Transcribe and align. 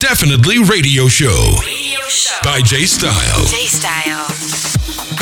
Definitely 0.00 0.58
Radio 0.60 1.08
Show. 1.08 1.56
Radio 1.60 2.00
Show. 2.08 2.40
By 2.42 2.62
J 2.62 2.86
Style. 2.86 3.44
J 3.44 3.66
Style. 3.66 5.19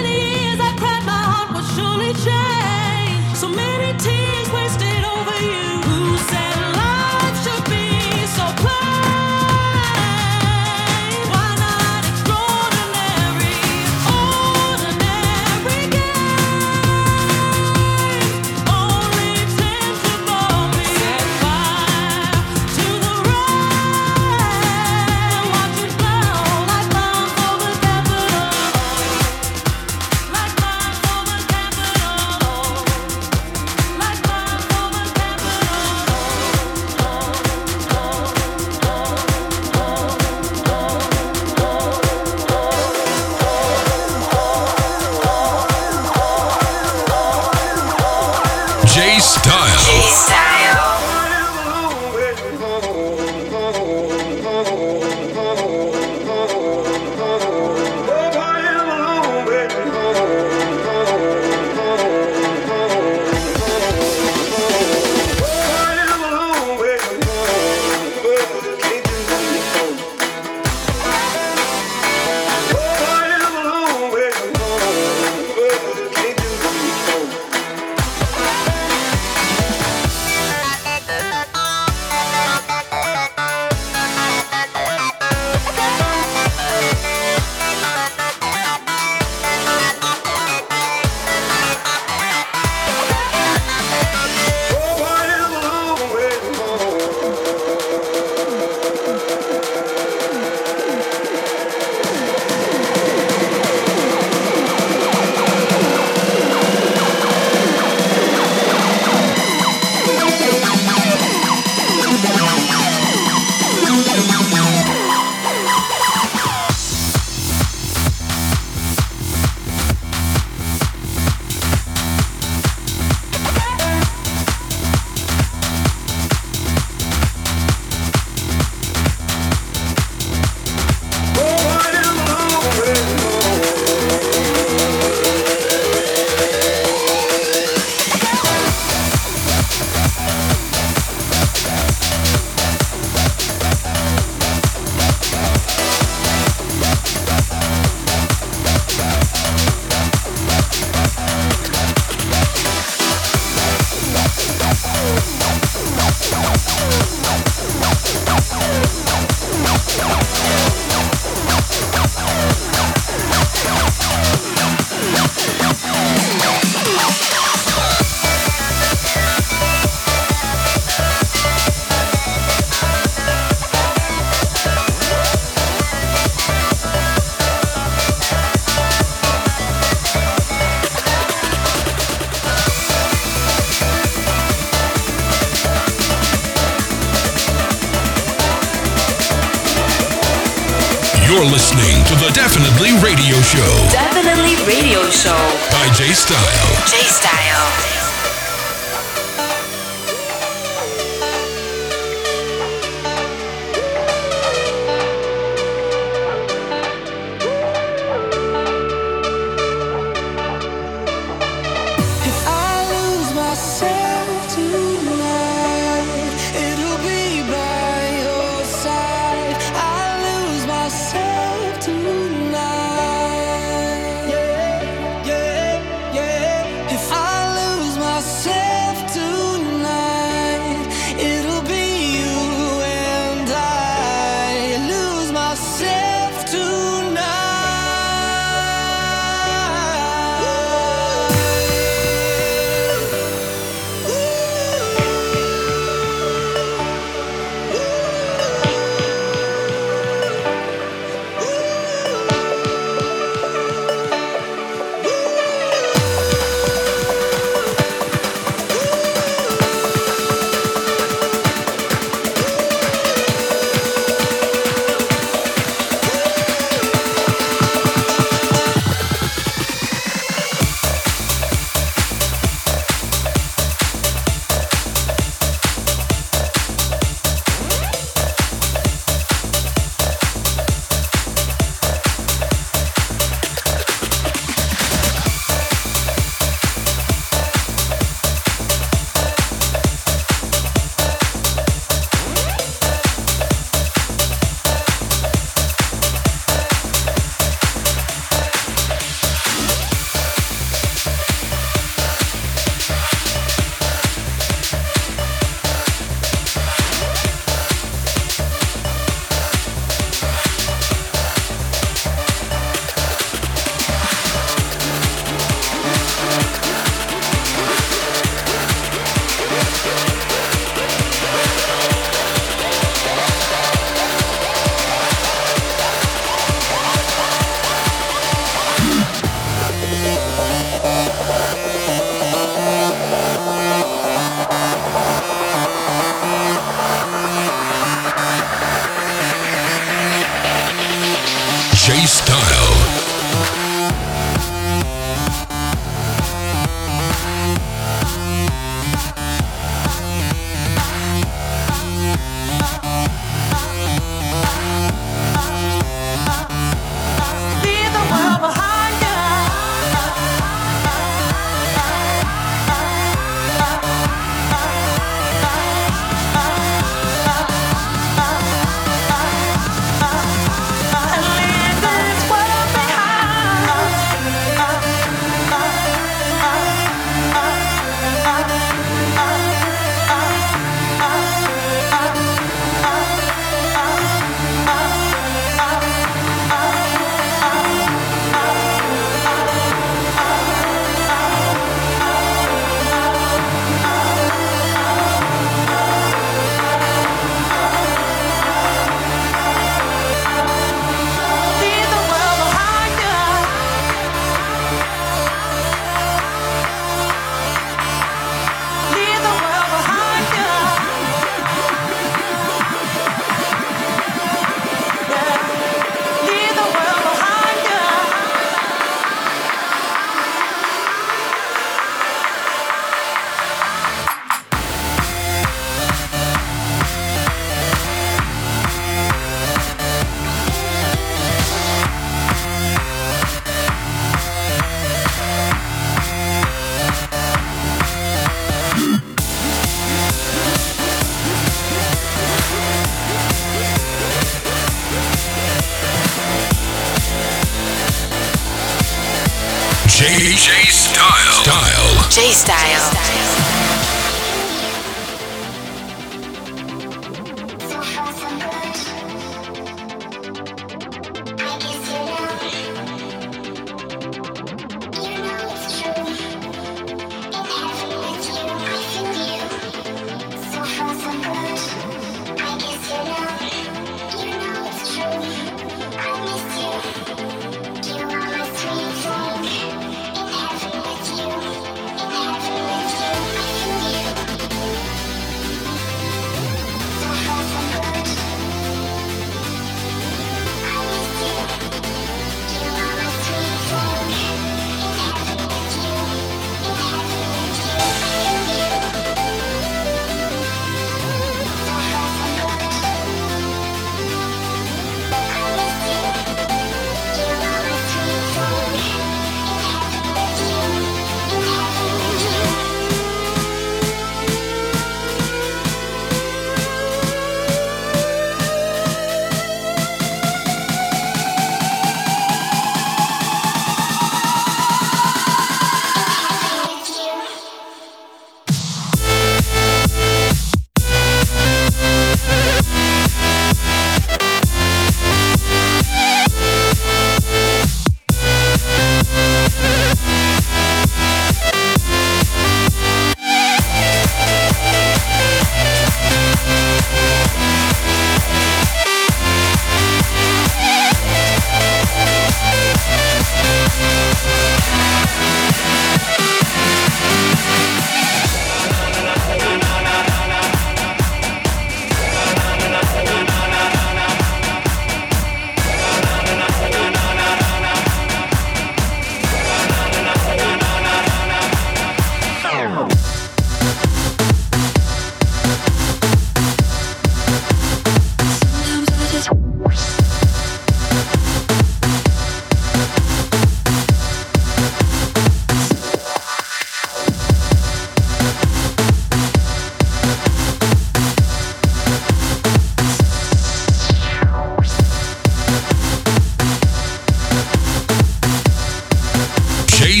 But 599.94 600.00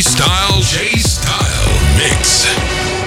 it 2.46 3.03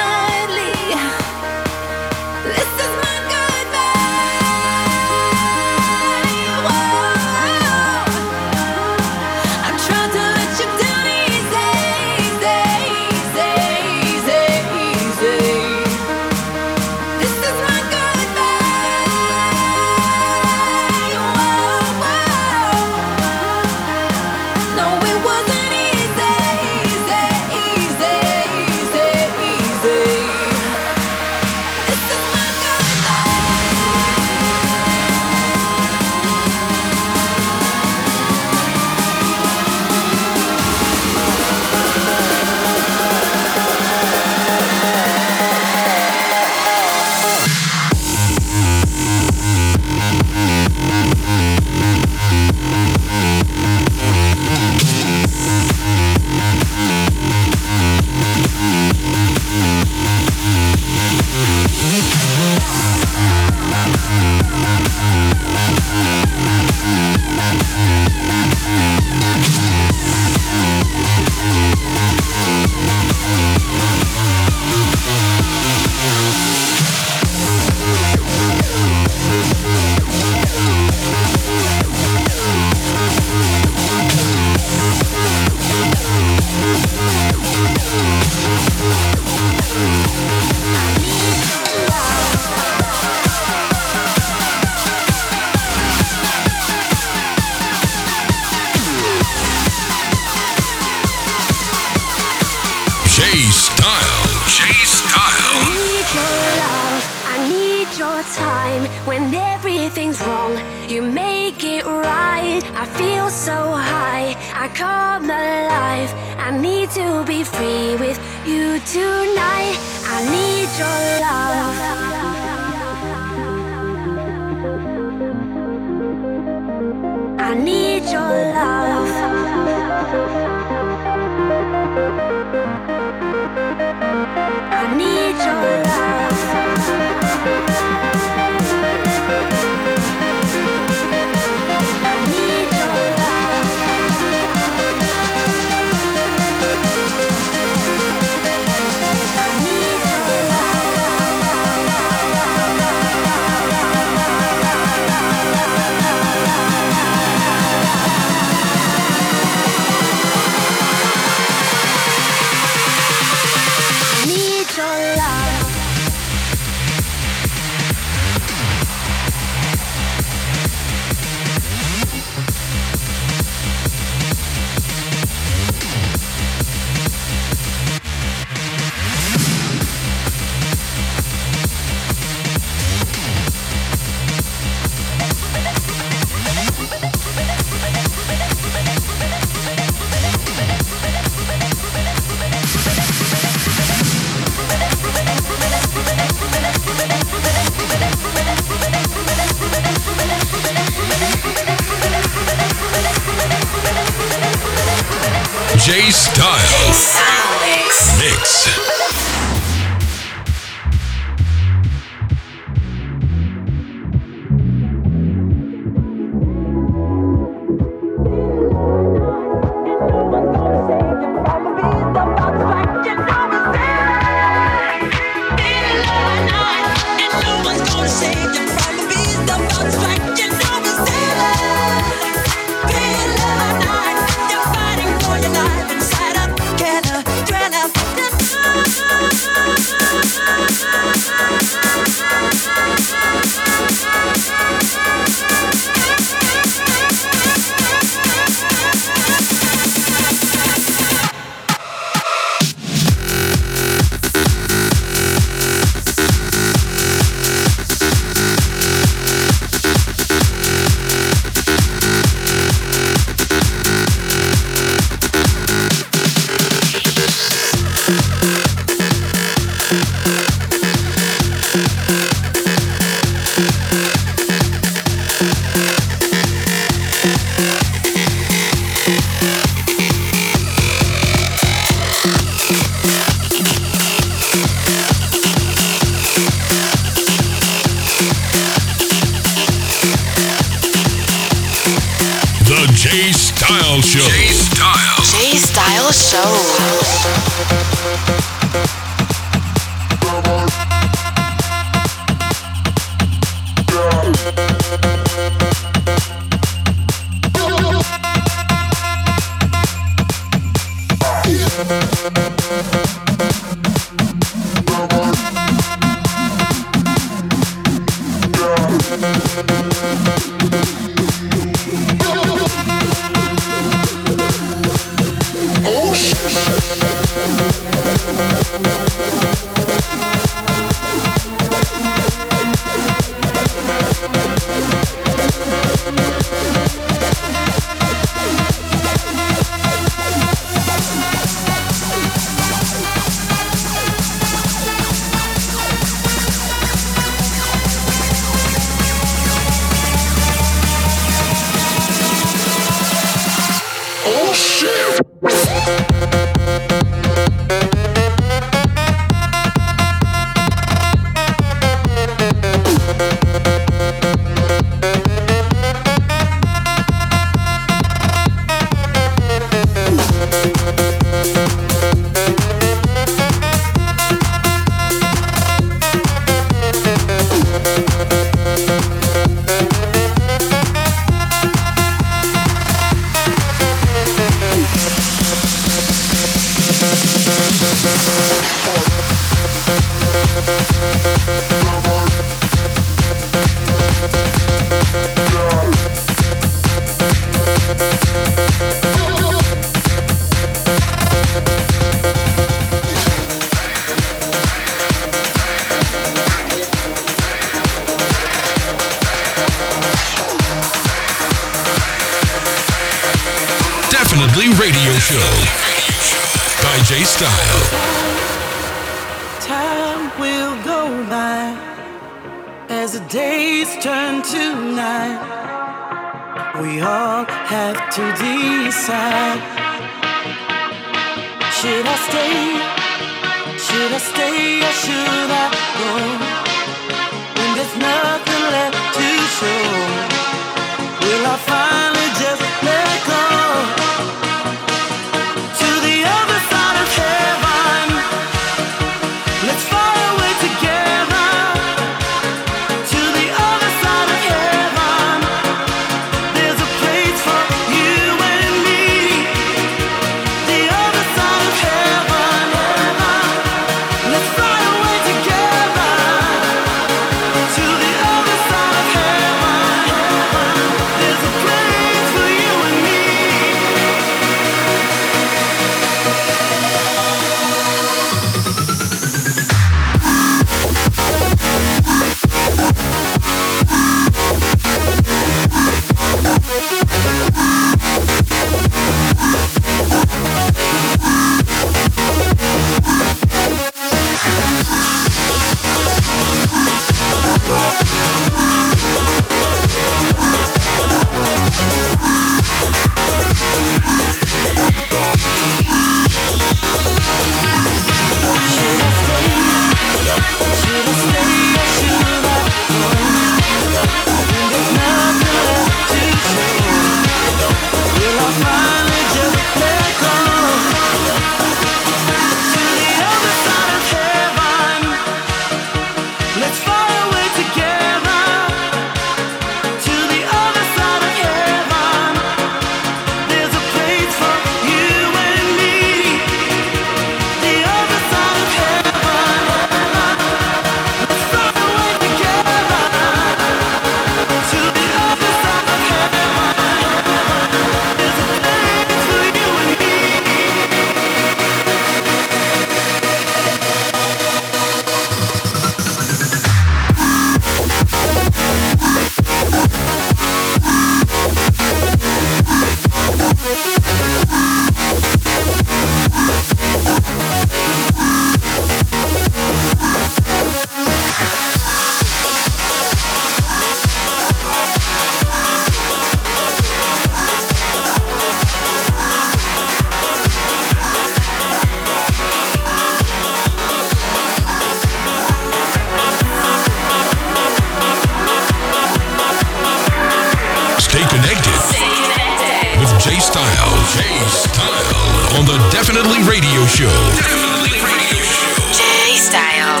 on 595.58 595.66
the 595.66 595.76
Definitely 595.90 596.38
Radio 596.48 596.86
Show. 596.86 597.12
Definitely 597.36 598.00
Radio 598.00 598.38
Show. 598.40 598.92
J 598.92 599.36
Style. 599.36 600.00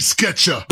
Let 0.00 0.69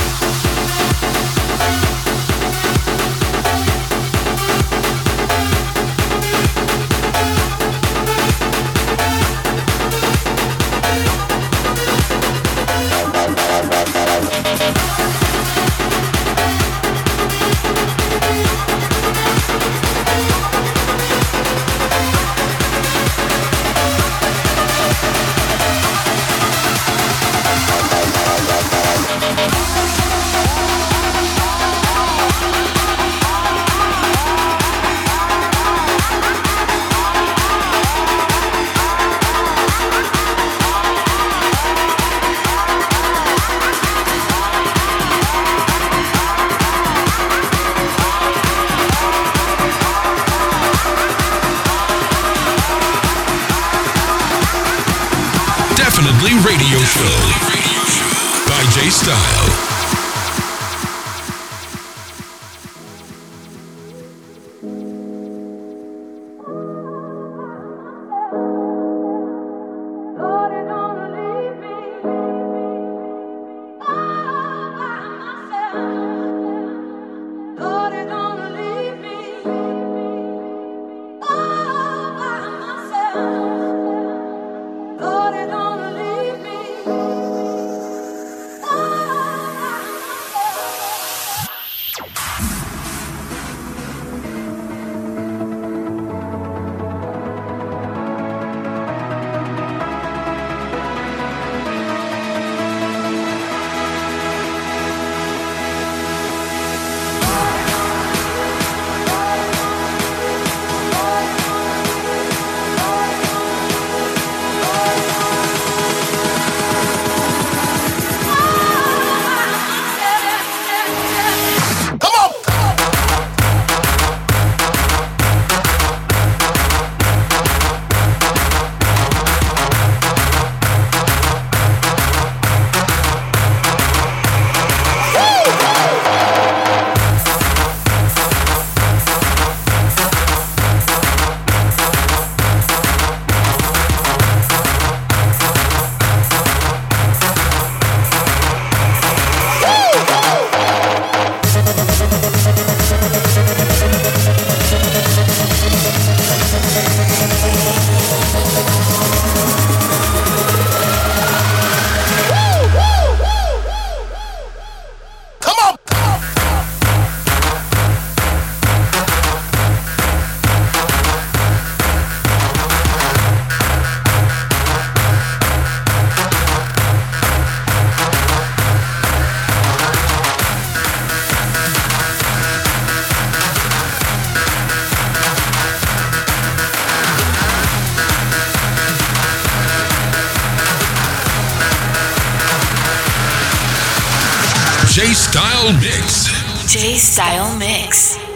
J 194.90 195.12
Style 195.12 195.72
Mix. 195.74 196.26
J 196.66 196.96
Style 196.96 197.56
Mix. 197.58 198.27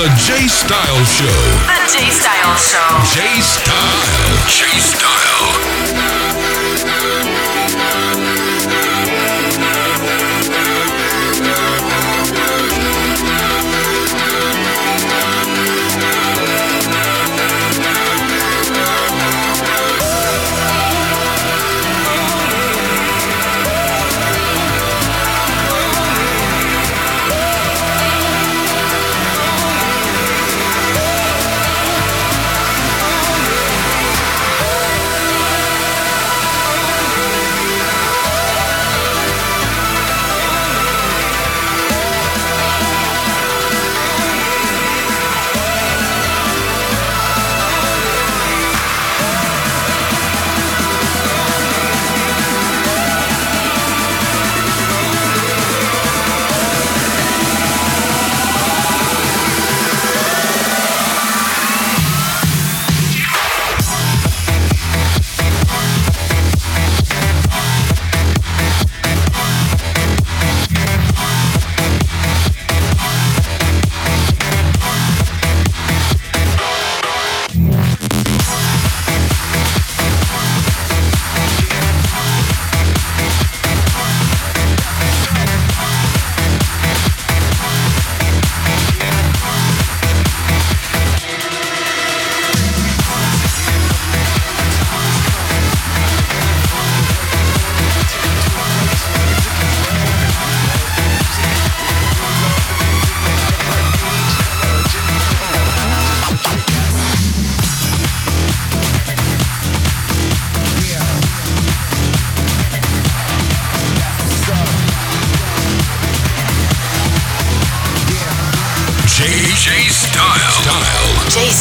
The 0.00 0.08
Jay 0.16 0.46
Style 0.48 1.04
Show. 1.04 1.26
The 1.26 1.76
Jay 1.92 2.08
Style 2.08 2.56
Show. 2.56 2.80
Jay 3.12 3.38
Style. 3.42 4.46
Jay 4.48 4.80
Style. 4.80 6.29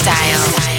style. 0.10 0.78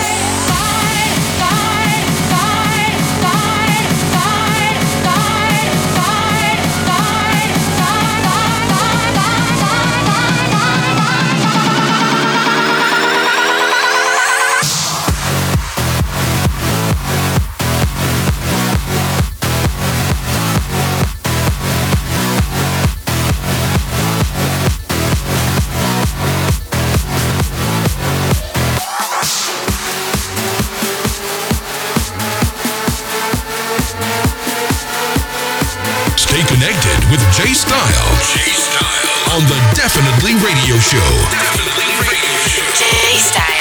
On 39.41 39.47
the 39.47 39.55
Definitely 39.73 40.35
Radio 40.35 40.77
Show. 40.77 40.99
Definitely 41.31 41.85
Radio 41.97 42.37
Show. 42.45 43.60